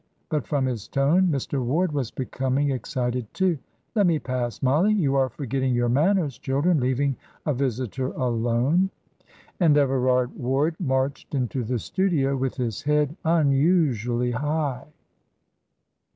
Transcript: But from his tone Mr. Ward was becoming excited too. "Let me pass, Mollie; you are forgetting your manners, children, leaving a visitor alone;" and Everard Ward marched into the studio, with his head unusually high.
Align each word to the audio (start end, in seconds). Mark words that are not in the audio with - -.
But 0.29 0.47
from 0.47 0.65
his 0.65 0.87
tone 0.87 1.27
Mr. 1.27 1.63
Ward 1.63 1.91
was 1.91 2.09
becoming 2.09 2.71
excited 2.71 3.31
too. 3.35 3.59
"Let 3.93 4.07
me 4.07 4.17
pass, 4.17 4.63
Mollie; 4.63 4.95
you 4.95 5.13
are 5.15 5.29
forgetting 5.29 5.75
your 5.75 5.89
manners, 5.89 6.39
children, 6.39 6.79
leaving 6.79 7.17
a 7.45 7.53
visitor 7.53 8.07
alone;" 8.13 8.89
and 9.59 9.77
Everard 9.77 10.35
Ward 10.35 10.73
marched 10.79 11.35
into 11.35 11.63
the 11.63 11.77
studio, 11.77 12.35
with 12.35 12.55
his 12.55 12.81
head 12.81 13.15
unusually 13.23 14.31
high. 14.31 14.87